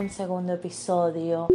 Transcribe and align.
un 0.00 0.08
segundo 0.08 0.54
episodio. 0.54 1.48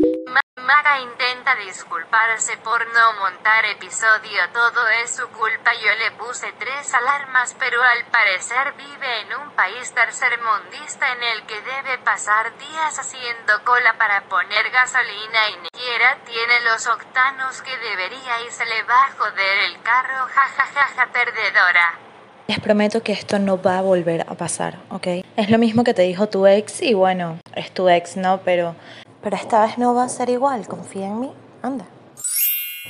Maga 0.55 0.99
intenta 0.99 1.55
disculparse 1.55 2.57
por 2.57 2.79
no 2.93 3.13
montar 3.19 3.65
episodio, 3.65 4.39
todo 4.53 4.87
es 5.03 5.15
su 5.15 5.27
culpa. 5.29 5.73
Yo 5.73 5.91
le 5.97 6.11
puse 6.11 6.53
tres 6.59 6.93
alarmas, 6.93 7.55
pero 7.59 7.81
al 7.81 8.05
parecer 8.11 8.73
vive 8.77 9.21
en 9.21 9.35
un 9.41 9.49
país 9.51 9.91
tercermundista 9.93 11.11
en 11.13 11.23
el 11.23 11.45
que 11.47 11.59
debe 11.61 11.97
pasar 11.99 12.55
días 12.57 12.99
haciendo 12.99 13.63
cola 13.63 13.97
para 13.97 14.21
poner 14.29 14.69
gasolina 14.69 15.49
y 15.49 15.57
ni 15.57 15.69
siquiera 15.73 16.17
tiene 16.25 16.61
los 16.61 16.85
octanos 16.87 17.61
que 17.63 17.77
debería 17.77 18.41
y 18.47 18.51
se 18.51 18.65
le 18.65 18.83
va 18.83 19.05
a 19.05 19.11
joder 19.17 19.57
el 19.69 19.81
carro, 19.81 20.27
jajajaja 20.33 21.11
perdedora. 21.11 22.14
Les 22.47 22.59
prometo 22.59 23.01
que 23.01 23.11
esto 23.11 23.39
no 23.39 23.61
va 23.61 23.79
a 23.79 23.81
volver 23.81 24.21
a 24.29 24.35
pasar, 24.35 24.79
¿ok? 24.91 25.07
Es 25.35 25.49
lo 25.49 25.57
mismo 25.57 25.83
que 25.83 25.93
te 25.93 26.03
dijo 26.03 26.29
tu 26.29 26.45
ex 26.45 26.81
y 26.81 26.93
bueno, 26.93 27.39
es 27.55 27.71
tu 27.71 27.89
ex, 27.89 28.17
¿no? 28.17 28.41
Pero 28.45 28.75
pero 29.25 29.37
esta 29.37 29.65
vez 29.65 29.79
no 29.79 29.95
va 29.95 30.03
a 30.03 30.09
ser 30.09 30.29
igual, 30.29 30.67
confía 30.67 31.07
en 31.07 31.19
mí, 31.19 31.33
anda. 31.63 31.83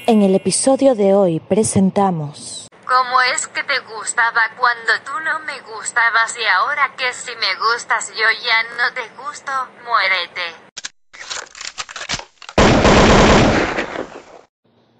En 0.05 0.21
el 0.21 0.35
episodio 0.35 0.93
de 0.93 1.13
hoy 1.13 1.39
presentamos... 1.39 2.67
¿Cómo 2.85 3.21
es 3.33 3.47
que 3.47 3.63
te 3.63 3.79
gustaba 3.95 4.41
cuando 4.57 4.91
tú 5.05 5.17
no 5.23 5.39
me 5.45 5.61
gustabas 5.61 6.37
y 6.37 6.43
ahora 6.43 6.93
que 6.97 7.13
si 7.13 7.31
me 7.37 7.55
gustas 7.55 8.09
yo 8.09 8.25
ya 8.43 8.63
no 8.75 8.93
te 8.93 9.07
gusto? 9.15 9.51
Muérete. 9.85 10.41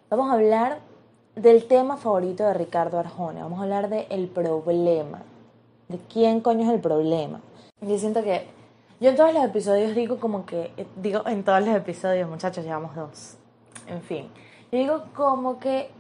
Vamos 0.09 0.31
a 0.31 0.33
hablar 0.35 0.79
del 1.35 1.65
tema 1.65 1.97
favorito 1.97 2.43
de 2.43 2.53
Ricardo 2.53 2.99
Arjona. 2.99 3.43
Vamos 3.43 3.59
a 3.59 3.63
hablar 3.63 3.89
de 3.89 4.07
el 4.09 4.27
problema. 4.27 5.21
¿De 5.87 5.97
quién 6.11 6.41
coño 6.41 6.63
es 6.63 6.73
el 6.73 6.79
problema? 6.79 7.41
Yo 7.81 7.97
siento 7.97 8.23
que 8.23 8.47
yo 8.99 9.09
en 9.09 9.15
todos 9.17 9.33
los 9.33 9.43
episodios 9.43 9.93
digo 9.93 10.19
como 10.19 10.45
que, 10.45 10.71
digo 10.95 11.27
en 11.27 11.43
todos 11.43 11.59
los 11.65 11.75
episodios, 11.75 12.29
muchachos, 12.29 12.63
llevamos 12.63 12.95
dos. 12.95 13.35
En 13.87 14.01
fin, 14.01 14.29
yo 14.71 14.79
digo 14.79 15.03
como 15.13 15.59
que 15.59 15.91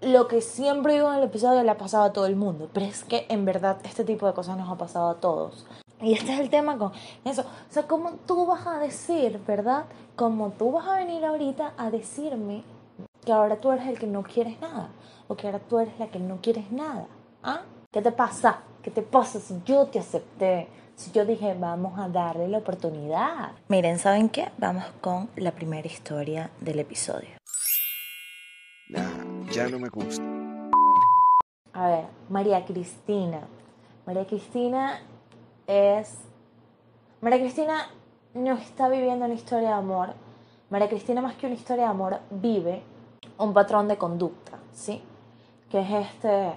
lo 0.00 0.28
que 0.28 0.40
siempre 0.40 0.94
digo 0.94 1.10
en 1.10 1.18
el 1.18 1.24
episodio 1.24 1.62
le 1.62 1.70
ha 1.70 1.78
pasado 1.78 2.04
a 2.04 2.12
todo 2.12 2.26
el 2.26 2.36
mundo, 2.36 2.68
pero 2.72 2.86
es 2.86 3.04
que 3.04 3.26
en 3.28 3.44
verdad 3.44 3.78
este 3.84 4.04
tipo 4.04 4.26
de 4.26 4.32
cosas 4.32 4.56
nos 4.56 4.68
ha 4.68 4.76
pasado 4.76 5.08
a 5.08 5.14
todos. 5.14 5.64
Y 6.00 6.12
este 6.12 6.32
es 6.32 6.40
el 6.40 6.50
tema 6.50 6.76
con 6.78 6.92
eso. 7.24 7.42
O 7.42 7.72
sea, 7.72 7.84
¿cómo 7.84 8.12
tú 8.26 8.46
vas 8.46 8.66
a 8.66 8.78
decir, 8.78 9.40
verdad? 9.46 9.86
Como 10.14 10.50
tú 10.50 10.72
vas 10.72 10.86
a 10.86 10.96
venir 10.96 11.24
ahorita 11.24 11.72
a 11.76 11.90
decirme 11.90 12.62
que 13.28 13.34
ahora 13.34 13.56
tú 13.56 13.70
eres 13.70 13.86
el 13.86 13.98
que 13.98 14.06
no 14.06 14.22
quieres 14.22 14.58
nada. 14.58 14.88
O 15.26 15.36
que 15.36 15.46
ahora 15.46 15.58
tú 15.58 15.78
eres 15.78 15.98
la 15.98 16.06
que 16.06 16.18
no 16.18 16.38
quieres 16.40 16.72
nada. 16.72 17.06
¿Ah? 17.42 17.60
¿Qué 17.92 18.00
te 18.00 18.10
pasa? 18.10 18.62
¿Qué 18.82 18.90
te 18.90 19.02
pasa 19.02 19.38
si 19.38 19.60
yo 19.66 19.84
te 19.88 19.98
acepté? 19.98 20.66
Si 20.96 21.12
yo 21.12 21.26
dije, 21.26 21.52
vamos 21.52 21.98
a 21.98 22.08
darle 22.08 22.48
la 22.48 22.56
oportunidad. 22.56 23.52
Miren, 23.68 23.98
¿saben 23.98 24.30
qué? 24.30 24.48
Vamos 24.56 24.84
con 25.02 25.28
la 25.36 25.52
primera 25.52 25.86
historia 25.86 26.50
del 26.62 26.78
episodio. 26.78 27.28
ya 29.52 29.68
no 29.68 29.78
me 29.78 29.90
gusta. 29.90 30.22
A 31.74 31.86
ver, 31.86 32.04
María 32.30 32.64
Cristina. 32.64 33.40
María 34.06 34.26
Cristina 34.26 35.02
es... 35.66 36.16
María 37.20 37.40
Cristina 37.40 37.90
no 38.32 38.54
está 38.54 38.88
viviendo 38.88 39.26
una 39.26 39.34
historia 39.34 39.68
de 39.68 39.74
amor. 39.74 40.14
María 40.70 40.88
Cristina 40.88 41.20
más 41.20 41.36
que 41.36 41.44
una 41.44 41.56
historia 41.56 41.84
de 41.84 41.90
amor 41.90 42.20
vive 42.30 42.82
un 43.38 43.54
patrón 43.54 43.88
de 43.88 43.96
conducta, 43.96 44.58
¿sí? 44.74 45.02
Que 45.70 45.80
es 45.80 45.90
este 45.90 46.52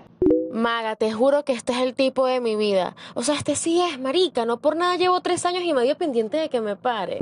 Maga, 0.52 0.98
te 0.98 1.12
juro 1.14 1.44
que 1.46 1.54
este 1.54 1.72
es 1.72 1.80
el 1.80 1.94
tipo 1.94 2.26
de 2.26 2.42
mi 2.42 2.56
vida. 2.56 2.96
O 3.14 3.24
sea, 3.24 3.36
este 3.36 3.56
sí 3.56 3.82
es, 3.82 4.00
marica. 4.00 4.46
No 4.46 4.58
por 4.58 4.76
nada 4.76 4.98
llevo 4.98 5.22
tres 5.22 5.46
años 5.46 5.64
y 5.64 5.74
medio 5.74 5.98
pendiente 5.98 6.38
de 6.38 6.50
que 6.50 6.60
me 6.60 6.76
pare. 6.76 7.20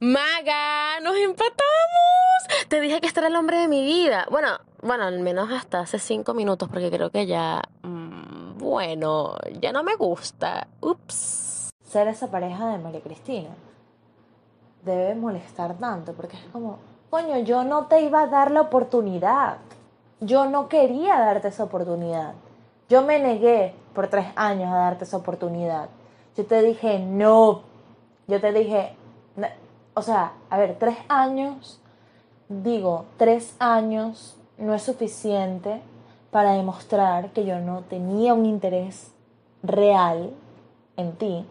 Maga, 0.00 0.98
nos 1.00 1.16
empatamos. 1.16 2.66
Te 2.68 2.80
dije 2.80 3.00
que 3.00 3.06
este 3.06 3.20
era 3.20 3.28
el 3.28 3.36
hombre 3.36 3.58
de 3.58 3.68
mi 3.68 3.84
vida. 3.84 4.26
Bueno, 4.30 4.48
bueno, 4.80 5.04
al 5.04 5.20
menos 5.20 5.50
hasta 5.52 5.80
hace 5.80 6.00
cinco 6.00 6.34
minutos, 6.34 6.68
porque 6.68 6.90
creo 6.90 7.10
que 7.10 7.26
ya. 7.26 7.62
Mmm, 7.82 8.58
bueno, 8.58 9.36
ya 9.60 9.70
no 9.70 9.84
me 9.84 9.94
gusta. 9.94 10.66
Ups. 10.80 11.70
Ser 11.84 12.08
esa 12.08 12.32
pareja 12.32 12.66
de 12.68 12.78
María 12.78 13.00
Cristina 13.00 13.50
debe 14.84 15.14
molestar 15.14 15.78
tanto, 15.78 16.14
porque 16.14 16.36
es 16.36 16.44
como, 16.52 16.80
coño, 17.12 17.40
yo 17.40 17.62
no 17.62 17.88
te 17.88 18.00
iba 18.00 18.22
a 18.22 18.26
dar 18.26 18.50
la 18.50 18.62
oportunidad. 18.62 19.58
Yo 20.20 20.46
no 20.46 20.70
quería 20.70 21.18
darte 21.18 21.48
esa 21.48 21.64
oportunidad. 21.64 22.32
Yo 22.88 23.02
me 23.02 23.18
negué 23.18 23.74
por 23.94 24.08
tres 24.08 24.28
años 24.34 24.72
a 24.72 24.78
darte 24.78 25.04
esa 25.04 25.18
oportunidad. 25.18 25.90
Yo 26.38 26.46
te 26.46 26.62
dije 26.62 27.00
no. 27.00 27.64
Yo 28.28 28.40
te 28.40 28.50
dije, 28.54 28.96
o 29.92 30.00
sea, 30.00 30.32
a 30.48 30.56
ver, 30.56 30.78
tres 30.78 30.96
años, 31.08 31.82
digo, 32.48 33.04
tres 33.18 33.56
años 33.58 34.38
no 34.56 34.72
es 34.72 34.82
suficiente 34.82 35.82
para 36.30 36.52
demostrar 36.52 37.28
que 37.32 37.44
yo 37.44 37.58
no 37.58 37.82
tenía 37.82 38.32
un 38.32 38.46
interés 38.46 39.12
real 39.62 40.30
en 40.96 41.12
ti. 41.16 41.44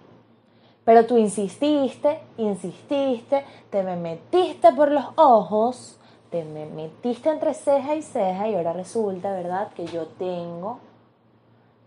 Pero 0.83 1.05
tú 1.05 1.17
insististe, 1.17 2.19
insististe, 2.37 3.45
te 3.69 3.83
me 3.83 3.95
metiste 3.95 4.73
por 4.73 4.91
los 4.91 5.05
ojos, 5.15 5.99
te 6.31 6.43
me 6.43 6.65
metiste 6.65 7.29
entre 7.29 7.53
ceja 7.53 7.95
y 7.95 8.01
ceja 8.01 8.47
y 8.47 8.55
ahora 8.55 8.73
resulta, 8.73 9.31
¿verdad?, 9.31 9.71
que 9.73 9.85
yo 9.85 10.07
tengo 10.07 10.79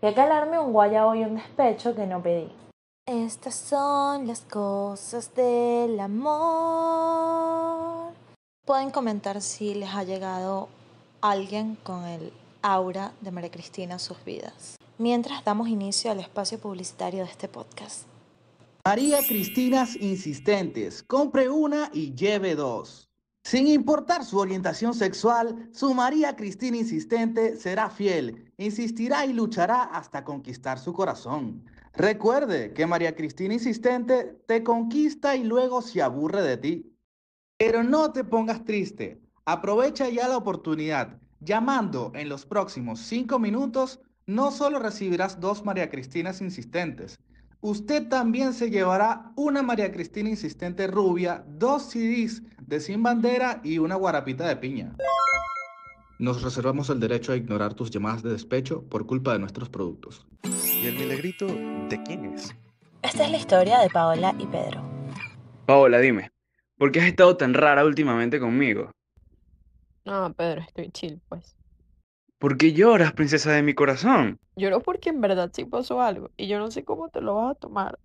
que 0.01 0.13
calarme 0.13 0.59
un 0.59 0.71
guayabo 0.71 1.15
y 1.15 1.23
un 1.23 1.35
despecho 1.35 1.95
que 1.95 2.05
no 2.05 2.21
pedí. 2.21 2.51
Estas 3.07 3.55
son 3.55 4.27
las 4.27 4.41
cosas 4.41 5.33
del 5.35 5.99
amor. 5.99 7.25
Pueden 8.65 8.91
comentar 8.91 9.41
si 9.41 9.75
les 9.75 9.93
ha 9.93 10.03
llegado 10.03 10.69
alguien 11.21 11.75
con 11.83 12.05
el 12.05 12.31
aura 12.61 13.11
de 13.21 13.31
María 13.31 13.51
Cristina 13.51 13.95
a 13.95 13.99
sus 13.99 14.23
vidas. 14.23 14.77
Mientras 14.97 15.43
damos 15.43 15.67
inicio 15.67 16.09
al 16.11 16.19
espacio 16.19 16.57
publicitario 16.59 17.23
de 17.25 17.29
este 17.29 17.47
podcast. 17.47 18.14
María 18.87 19.17
Cristinas 19.27 19.95
insistentes. 19.95 21.01
Compre 21.01 21.49
una 21.49 21.89
y 21.91 22.13
lleve 22.13 22.53
dos. 22.53 23.09
Sin 23.43 23.65
importar 23.65 24.23
su 24.23 24.37
orientación 24.37 24.93
sexual, 24.93 25.71
su 25.73 25.95
María 25.95 26.35
Cristina 26.35 26.77
insistente 26.77 27.57
será 27.57 27.89
fiel, 27.89 28.53
insistirá 28.57 29.25
y 29.25 29.33
luchará 29.33 29.85
hasta 29.85 30.23
conquistar 30.23 30.77
su 30.77 30.93
corazón. 30.93 31.65
Recuerde 31.93 32.73
que 32.73 32.85
María 32.85 33.15
Cristina 33.15 33.55
insistente 33.55 34.39
te 34.45 34.63
conquista 34.63 35.35
y 35.35 35.43
luego 35.43 35.81
se 35.81 36.03
aburre 36.03 36.43
de 36.43 36.57
ti. 36.57 36.95
Pero 37.57 37.81
no 37.81 38.11
te 38.11 38.23
pongas 38.23 38.65
triste, 38.65 39.19
aprovecha 39.45 40.09
ya 40.09 40.27
la 40.27 40.37
oportunidad. 40.37 41.19
Llamando 41.39 42.11
en 42.13 42.29
los 42.29 42.45
próximos 42.45 42.99
cinco 42.99 43.39
minutos, 43.39 43.99
no 44.27 44.51
solo 44.51 44.77
recibirás 44.77 45.39
dos 45.39 45.65
María 45.65 45.89
Cristinas 45.89 46.39
insistentes, 46.39 47.19
usted 47.61 48.07
también 48.07 48.53
se 48.53 48.69
llevará 48.69 49.31
una 49.35 49.61
María 49.61 49.91
Cristina 49.91 50.29
insistente 50.29 50.87
rubia, 50.87 51.43
dos 51.47 51.83
CDs 51.83 52.43
de 52.61 52.79
Sin 52.79 53.03
Bandera 53.03 53.61
y 53.63 53.77
una 53.77 53.95
guarapita 53.95 54.47
de 54.47 54.55
piña. 54.57 54.95
Nos 56.17 56.41
reservamos 56.41 56.89
el 56.89 56.99
derecho 56.99 57.33
a 57.33 57.35
ignorar 57.35 57.73
tus 57.73 57.91
llamadas 57.91 58.23
de 58.23 58.31
despecho 58.31 58.83
por 58.83 59.05
culpa 59.05 59.33
de 59.33 59.39
nuestros 59.39 59.69
productos. 59.69 60.25
¿Y 60.43 60.87
el 60.87 60.97
milagrito 60.97 61.45
de 61.47 62.01
quién 62.05 62.25
es? 62.25 62.55
Esta 63.01 63.25
es 63.25 63.31
la 63.31 63.37
historia 63.37 63.79
de 63.79 63.89
Paola 63.89 64.33
y 64.39 64.45
Pedro. 64.47 64.81
Paola, 65.65 65.99
dime, 65.99 66.31
¿por 66.77 66.91
qué 66.91 67.01
has 67.01 67.07
estado 67.07 67.35
tan 67.35 67.53
rara 67.53 67.83
últimamente 67.83 68.39
conmigo? 68.39 68.91
No, 70.05 70.33
Pedro, 70.33 70.61
estoy 70.61 70.89
chill, 70.91 71.21
pues. 71.27 71.55
¿Por 72.39 72.57
qué 72.57 72.73
lloras, 72.73 73.13
princesa 73.13 73.51
de 73.51 73.63
mi 73.63 73.73
corazón? 73.73 74.39
Lloro 74.55 74.81
porque 74.81 75.09
en 75.09 75.21
verdad 75.21 75.51
sí 75.53 75.65
pasó 75.65 76.01
algo 76.01 76.31
y 76.37 76.47
yo 76.47 76.59
no 76.59 76.69
sé 76.71 76.83
cómo 76.83 77.09
te 77.09 77.21
lo 77.21 77.35
vas 77.35 77.51
a 77.51 77.55
tomar. 77.55 77.99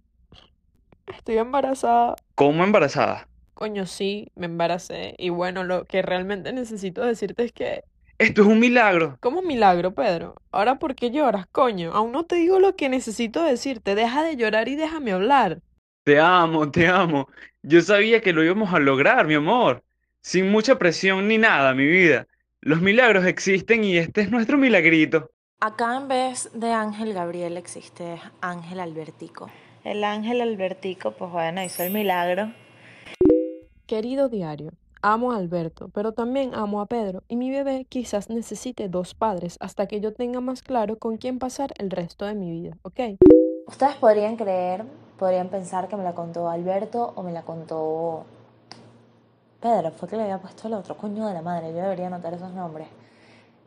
Estoy 1.06 1.38
embarazada. 1.38 2.14
¿Cómo 2.34 2.64
embarazada? 2.64 3.28
Coño, 3.54 3.86
sí, 3.86 4.30
me 4.36 4.46
embaracé. 4.46 5.14
Y 5.18 5.28
bueno, 5.30 5.64
lo 5.64 5.84
que 5.84 6.02
realmente 6.02 6.52
necesito 6.52 7.04
decirte 7.04 7.44
es 7.44 7.52
que... 7.52 7.84
Esto 8.18 8.42
es 8.42 8.48
un 8.48 8.58
milagro. 8.60 9.18
¿Cómo 9.20 9.40
un 9.40 9.46
milagro, 9.46 9.94
Pedro? 9.94 10.36
Ahora, 10.50 10.78
¿por 10.78 10.94
qué 10.94 11.10
lloras, 11.10 11.46
coño? 11.52 11.92
Aún 11.92 12.12
no 12.12 12.24
te 12.24 12.36
digo 12.36 12.60
lo 12.60 12.76
que 12.76 12.88
necesito 12.88 13.42
decirte. 13.42 13.94
Deja 13.94 14.22
de 14.22 14.36
llorar 14.36 14.68
y 14.68 14.76
déjame 14.76 15.12
hablar. 15.12 15.60
Te 16.04 16.18
amo, 16.18 16.70
te 16.70 16.88
amo. 16.88 17.28
Yo 17.62 17.80
sabía 17.82 18.20
que 18.20 18.32
lo 18.32 18.44
íbamos 18.44 18.72
a 18.72 18.78
lograr, 18.78 19.26
mi 19.26 19.34
amor. 19.34 19.82
Sin 20.22 20.50
mucha 20.50 20.78
presión 20.78 21.28
ni 21.28 21.38
nada, 21.38 21.74
mi 21.74 21.86
vida. 21.86 22.26
Los 22.62 22.82
milagros 22.82 23.24
existen 23.24 23.84
y 23.84 23.96
este 23.96 24.20
es 24.20 24.30
nuestro 24.30 24.58
milagrito. 24.58 25.30
Acá 25.62 25.96
en 25.96 26.08
vez 26.08 26.50
de 26.52 26.70
Ángel 26.72 27.14
Gabriel 27.14 27.56
existe 27.56 28.20
Ángel 28.42 28.80
Albertico. 28.80 29.48
El 29.82 30.04
Ángel 30.04 30.42
Albertico, 30.42 31.12
pues 31.12 31.32
bueno, 31.32 31.62
hizo 31.64 31.82
el 31.82 31.90
milagro. 31.90 32.52
Querido 33.86 34.28
diario, 34.28 34.72
amo 35.00 35.32
a 35.32 35.38
Alberto, 35.38 35.88
pero 35.94 36.12
también 36.12 36.54
amo 36.54 36.82
a 36.82 36.86
Pedro 36.86 37.22
y 37.28 37.36
mi 37.36 37.50
bebé 37.50 37.86
quizás 37.88 38.28
necesite 38.28 38.90
dos 38.90 39.14
padres 39.14 39.56
hasta 39.60 39.86
que 39.86 40.02
yo 40.02 40.12
tenga 40.12 40.42
más 40.42 40.60
claro 40.60 40.98
con 40.98 41.16
quién 41.16 41.38
pasar 41.38 41.72
el 41.78 41.90
resto 41.90 42.26
de 42.26 42.34
mi 42.34 42.50
vida, 42.50 42.76
¿ok? 42.82 43.00
Ustedes 43.68 43.94
podrían 43.94 44.36
creer 44.36 44.84
podrían 45.20 45.48
pensar 45.48 45.86
que 45.88 45.96
me 45.96 46.02
la 46.02 46.14
contó 46.14 46.48
Alberto 46.48 47.12
o 47.14 47.22
me 47.22 47.30
la 47.30 47.42
contó 47.42 48.24
Pedro, 49.60 49.90
fue 49.90 50.08
que 50.08 50.16
le 50.16 50.22
había 50.22 50.38
puesto 50.38 50.68
el 50.68 50.74
otro, 50.74 50.96
coño 50.96 51.26
de 51.26 51.34
la 51.34 51.42
madre, 51.42 51.72
yo 51.72 51.80
debería 51.82 52.06
anotar 52.06 52.32
esos 52.32 52.52
nombres. 52.52 52.88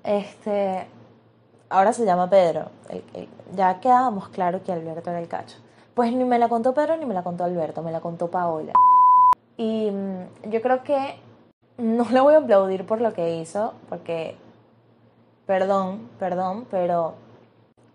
Este, 0.04 0.88
ahora 1.70 1.94
se 1.94 2.06
llama 2.06 2.30
Pedro, 2.30 2.70
ya 3.56 3.80
quedábamos 3.80 4.30
claro 4.30 4.64
que 4.64 4.72
Alberto 4.72 5.12
era 5.12 5.20
el 5.20 5.28
cacho. 5.28 5.58
Pues 5.94 6.12
ni 6.12 6.24
me 6.24 6.40
la 6.40 6.50
contó 6.50 6.74
Pedro 6.74 6.98
ni 6.98 7.06
me 7.06 7.14
la 7.14 7.22
contó 7.22 7.44
Alberto, 7.44 7.84
me 7.84 7.92
la 7.92 8.02
contó 8.02 8.30
Paola. 8.30 8.74
Y 9.56 9.92
mm, 9.92 10.50
yo 10.50 10.62
creo 10.62 10.84
que 10.84 11.20
no 11.78 12.06
le 12.10 12.20
voy 12.20 12.34
a 12.34 12.40
aplaudir 12.40 12.86
por 12.86 13.00
lo 13.00 13.14
que 13.14 13.36
hizo, 13.38 13.74
porque, 13.90 14.36
perdón, 15.46 16.10
perdón, 16.18 16.66
pero, 16.72 17.14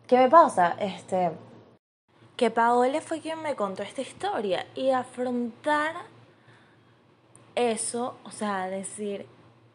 ¿qué 0.06 0.18
me 0.18 0.28
pasa? 0.28 0.76
Este, 0.78 1.32
que 2.36 2.52
Paola 2.52 3.00
fue 3.00 3.20
quien 3.20 3.42
me 3.42 3.56
contó 3.56 3.82
esta 3.82 4.00
historia 4.00 4.64
y 4.76 4.90
afrontar 4.90 5.96
eso, 7.58 8.16
o 8.24 8.30
sea, 8.30 8.68
decir, 8.68 9.26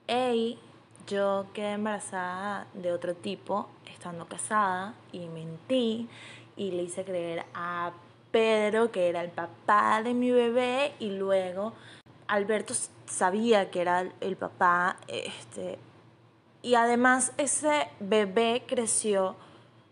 hey, 0.08 0.58
yo 1.06 1.48
quedé 1.54 1.74
embarazada 1.74 2.66
de 2.74 2.94
otro 2.94 3.14
tipo 3.14 3.68
estando 3.86 4.26
casada 4.26 4.94
y 5.12 5.28
mentí 5.28 6.08
y 6.56 6.72
le 6.72 6.84
hice 6.84 7.04
creer 7.04 7.46
a 7.54 7.92
Pedro 8.32 8.90
que 8.90 9.10
era 9.10 9.22
el 9.22 9.32
papá 9.32 10.02
de 10.02 10.14
mi 10.14 10.32
bebé 10.32 10.94
y 11.00 11.12
luego 11.12 11.74
Alberto 12.28 12.74
sabía 13.06 13.70
que 13.70 13.82
era 13.82 14.10
el 14.22 14.38
papá, 14.38 14.96
este, 15.10 15.78
y 16.62 16.76
además 16.76 17.34
ese 17.38 17.90
bebé 18.00 18.64
creció 18.66 19.36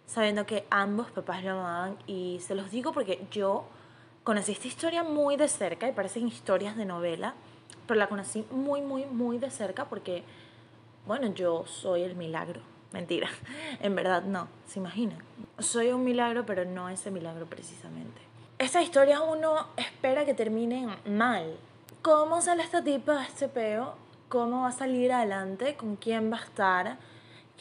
sabiendo 0.05 0.45
que 0.45 0.65
ambos 0.69 1.11
papás 1.11 1.43
lo 1.43 1.51
amaban 1.51 1.97
y 2.07 2.39
se 2.39 2.55
los 2.55 2.71
digo 2.71 2.93
porque 2.93 3.27
yo 3.31 3.65
conocí 4.23 4.53
esta 4.53 4.69
historia 4.69 5.03
muy 5.03 5.35
de 5.35 5.49
cerca 5.49 5.89
y 5.89 5.91
parecen 5.91 6.27
historias 6.29 6.77
de 6.77 6.85
novela, 6.85 7.35
pero 7.91 7.99
la 7.99 8.07
conocí 8.07 8.45
muy, 8.51 8.81
muy, 8.81 9.03
muy 9.03 9.38
de 9.38 9.49
cerca 9.49 9.83
porque, 9.83 10.23
bueno, 11.05 11.27
yo 11.33 11.65
soy 11.65 12.03
el 12.03 12.15
milagro. 12.15 12.61
Mentira, 12.93 13.27
en 13.81 13.95
verdad 13.95 14.23
no, 14.23 14.47
se 14.65 14.79
imaginan. 14.79 15.17
Soy 15.59 15.91
un 15.91 16.05
milagro, 16.05 16.45
pero 16.45 16.63
no 16.63 16.88
ese 16.88 17.11
milagro 17.11 17.47
precisamente. 17.47 18.21
Esta 18.59 18.81
historia 18.81 19.19
uno 19.19 19.67
espera 19.75 20.23
que 20.23 20.33
termine 20.33 20.88
mal. 21.05 21.57
¿Cómo 22.01 22.39
sale 22.41 22.63
esta 22.63 22.81
tipa 22.81 23.19
de 23.19 23.23
este 23.23 23.49
peo? 23.49 23.95
¿Cómo 24.29 24.61
va 24.61 24.69
a 24.69 24.71
salir 24.71 25.11
adelante? 25.11 25.75
¿Con 25.75 25.97
quién 25.97 26.31
va 26.31 26.38
a 26.38 26.43
estar? 26.45 26.97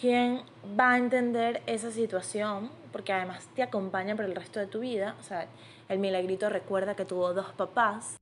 ¿Quién 0.00 0.44
va 0.78 0.92
a 0.92 0.98
entender 0.98 1.60
esa 1.66 1.90
situación? 1.90 2.70
Porque 2.92 3.12
además 3.12 3.48
te 3.56 3.64
acompaña 3.64 4.14
por 4.14 4.26
el 4.26 4.36
resto 4.36 4.60
de 4.60 4.68
tu 4.68 4.78
vida. 4.78 5.16
O 5.18 5.24
sea, 5.24 5.48
el 5.88 5.98
milagrito 5.98 6.48
recuerda 6.48 6.94
que 6.94 7.04
tuvo 7.04 7.34
dos 7.34 7.52
papás. 7.54 8.20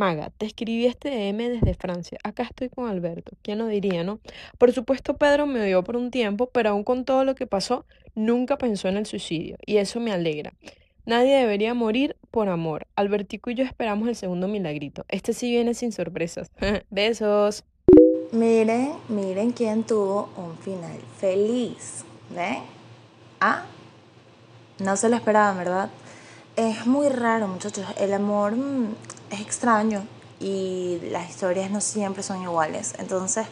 Maga, 0.00 0.32
te 0.38 0.46
escribí 0.46 0.86
este 0.86 1.10
DM 1.10 1.50
desde 1.50 1.74
Francia. 1.74 2.16
Acá 2.24 2.44
estoy 2.44 2.70
con 2.70 2.88
Alberto. 2.88 3.32
¿Quién 3.42 3.58
lo 3.58 3.66
diría, 3.66 4.02
no? 4.02 4.18
Por 4.56 4.72
supuesto, 4.72 5.18
Pedro 5.18 5.46
me 5.46 5.60
odió 5.60 5.84
por 5.84 5.94
un 5.94 6.10
tiempo, 6.10 6.46
pero 6.46 6.70
aún 6.70 6.84
con 6.84 7.04
todo 7.04 7.26
lo 7.26 7.34
que 7.34 7.46
pasó, 7.46 7.84
nunca 8.14 8.56
pensó 8.56 8.88
en 8.88 8.96
el 8.96 9.04
suicidio. 9.04 9.58
Y 9.66 9.76
eso 9.76 10.00
me 10.00 10.10
alegra. 10.10 10.54
Nadie 11.04 11.36
debería 11.36 11.74
morir 11.74 12.16
por 12.30 12.48
amor. 12.48 12.86
Albertico 12.96 13.50
y 13.50 13.56
yo 13.56 13.62
esperamos 13.62 14.08
el 14.08 14.16
segundo 14.16 14.48
milagrito. 14.48 15.04
Este 15.08 15.34
sí 15.34 15.50
viene 15.50 15.74
sin 15.74 15.92
sorpresas. 15.92 16.50
Besos. 16.88 17.64
Miren, 18.32 18.94
miren 19.10 19.52
quién 19.52 19.84
tuvo 19.84 20.30
un 20.38 20.56
final 20.56 20.98
feliz. 21.18 22.06
¿Ven? 22.34 22.60
Ah, 23.38 23.66
no 24.78 24.96
se 24.96 25.10
lo 25.10 25.16
esperaban, 25.16 25.58
¿verdad? 25.58 25.90
Es 26.56 26.86
muy 26.86 27.10
raro, 27.10 27.48
muchachos. 27.48 27.84
El 27.98 28.14
amor 28.14 28.56
mm, 28.56 28.94
es 29.30 29.40
extraño 29.40 30.04
y 30.38 31.00
las 31.10 31.28
historias 31.30 31.70
no 31.70 31.80
siempre 31.80 32.22
son 32.22 32.42
iguales. 32.42 32.94
Entonces, 32.98 33.46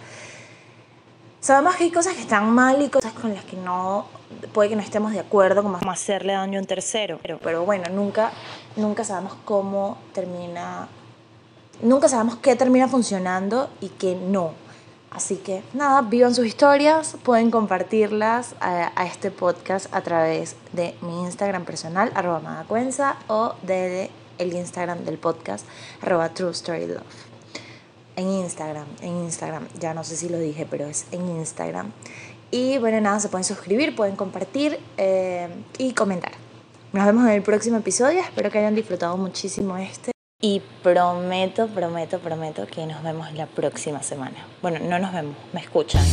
sabemos 1.41 1.77
que 1.77 1.85
hay 1.85 1.91
cosas 1.91 2.15
que 2.15 2.21
están 2.21 2.51
mal 2.51 2.81
y 2.83 2.89
cosas 2.89 3.13
con 3.13 3.35
las 3.35 3.45
que 3.45 3.57
no 3.57 4.07
puede 4.53 4.71
que 4.71 4.77
no 4.77 4.83
estemos 4.83 5.13
de 5.13 5.21
acuerdo, 5.21 5.63
como 5.63 5.79
hacerle 5.91 6.35
daño 6.35 6.59
a 6.59 6.63
un 6.63 6.67
tercero. 6.67 7.19
Pero, 7.23 7.39
pero 7.39 7.65
bueno, 7.65 7.85
nunca, 7.91 8.31
nunca 8.77 9.05
sabemos 9.05 9.35
cómo 9.45 9.99
termina 10.13 10.89
nunca 11.83 12.09
sabemos 12.09 12.37
qué 12.37 12.57
termina 12.57 12.89
funcionando 12.89 13.71
y 13.81 13.89
qué 13.91 14.15
no. 14.15 14.53
Así 15.11 15.37
que 15.37 15.63
nada, 15.73 16.03
vivan 16.03 16.35
sus 16.35 16.47
historias, 16.47 17.17
pueden 17.23 17.51
compartirlas 17.51 18.55
a, 18.61 18.93
a 18.95 19.07
este 19.07 19.31
podcast 19.31 19.93
a 19.95 20.03
través 20.03 20.57
de 20.73 20.95
mi 21.01 21.23
Instagram 21.23 21.65
personal, 21.65 22.13
arroba 22.15 22.41
magacuenza, 22.41 23.17
o 23.27 23.55
de 23.63 24.11
el 24.39 24.53
Instagram 24.55 25.05
del 25.05 25.19
podcast, 25.19 25.67
arroba 26.01 26.29
True 26.31 26.51
Story 26.53 26.87
Love. 26.87 27.03
En 28.17 28.29
Instagram, 28.29 28.87
en 29.01 29.17
Instagram, 29.25 29.69
ya 29.79 29.95
no 29.95 30.03
sé 30.05 30.17
si 30.17 30.29
lo 30.29 30.39
dije, 30.39 30.67
pero 30.69 30.87
es 30.87 31.07
en 31.13 31.29
Instagram. 31.29 31.93
Y 32.51 32.79
bueno, 32.79 33.01
nada, 33.01 33.21
se 33.21 33.29
pueden 33.29 33.45
suscribir, 33.45 33.95
pueden 33.95 34.17
compartir 34.17 34.79
eh, 34.97 35.49
y 35.77 35.93
comentar. 35.93 36.33
Nos 36.93 37.05
vemos 37.05 37.25
en 37.25 37.33
el 37.33 37.43
próximo 37.43 37.77
episodio, 37.77 38.21
espero 38.21 38.51
que 38.51 38.59
hayan 38.59 38.75
disfrutado 38.75 39.17
muchísimo 39.17 39.77
este. 39.77 40.13
Y 40.41 40.63
prometo, 40.83 41.67
prometo, 41.69 42.21
prometo 42.21 42.67
que 42.67 42.87
nos 42.87 43.03
vemos 43.03 43.33
la 43.35 43.47
próxima 43.47 44.03
semana. 44.03 44.47
Bueno, 44.63 44.79
no 44.81 44.99
nos 44.99 45.13
vemos, 45.13 45.37
me 45.53 45.61
escuchan. 45.61 46.05